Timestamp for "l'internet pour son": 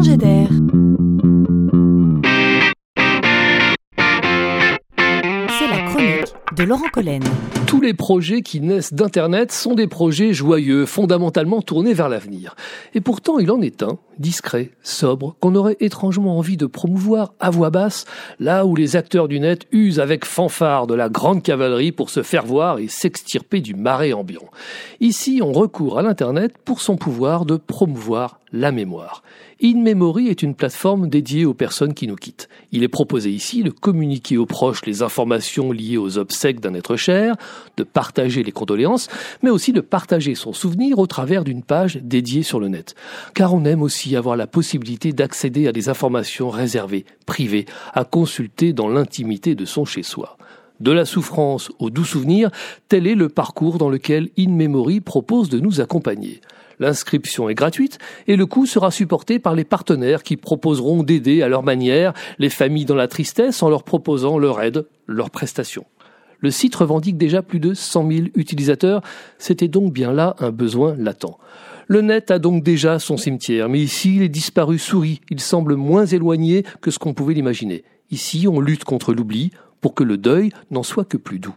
26.02-26.96